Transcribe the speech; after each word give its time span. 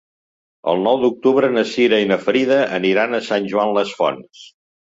El 0.71 0.79
nou 0.87 0.97
d'octubre 1.03 1.49
na 1.59 1.65
Cira 1.73 2.01
i 2.05 2.09
na 2.13 2.19
Frida 2.25 2.59
aniran 2.81 3.17
a 3.17 3.23
Sant 3.29 3.49
Joan 3.55 3.77
les 3.79 3.95
Fonts. 4.01 4.45